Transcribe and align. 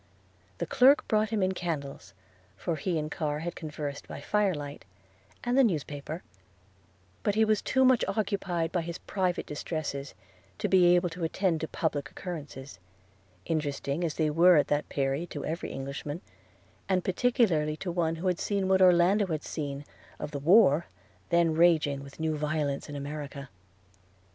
The 0.57 0.65
clerk 0.65 1.07
brought 1.07 1.29
him 1.29 1.43
in 1.43 1.51
candles 1.51 2.15
(for 2.57 2.75
he 2.75 2.97
and 2.97 3.11
Carr 3.11 3.37
had 3.41 3.55
conversed 3.55 4.07
by 4.07 4.19
fire 4.19 4.55
light) 4.55 4.83
and 5.43 5.55
the 5.55 5.63
newspaper; 5.63 6.23
but 7.21 7.35
he 7.35 7.45
was 7.45 7.61
too 7.61 7.85
much 7.85 8.03
occupied 8.07 8.71
by 8.71 8.81
his 8.81 8.97
private 8.97 9.45
distresses 9.45 10.15
to 10.57 10.67
be 10.67 10.95
able 10.95 11.09
to 11.09 11.23
attend 11.23 11.61
to 11.61 11.67
public 11.67 12.09
occurrences, 12.09 12.79
interesting 13.45 14.03
as 14.03 14.15
they 14.15 14.31
were 14.31 14.57
at 14.57 14.69
that 14.69 14.89
period 14.89 15.29
to 15.29 15.45
every 15.45 15.69
Englishman, 15.71 16.21
and 16.89 17.03
particularly 17.03 17.77
to 17.77 17.91
one 17.91 18.15
who 18.15 18.25
had 18.25 18.39
seen 18.39 18.67
what 18.67 18.81
Orlando 18.81 19.27
had 19.27 19.43
seen, 19.43 19.85
of 20.17 20.31
the 20.31 20.39
war 20.39 20.87
then 21.29 21.53
raging 21.53 22.03
with 22.03 22.19
new 22.19 22.35
violence 22.35 22.89
in 22.89 22.95
America. 22.95 23.51